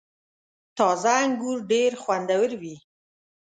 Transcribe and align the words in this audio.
•تازه 0.77 1.13
انګور 1.23 1.57
ډېر 1.71 1.91
خوندور 2.03 2.49
وي. 2.61 2.75